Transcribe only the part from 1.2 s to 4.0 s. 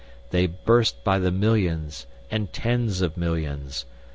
millions and tens of millions.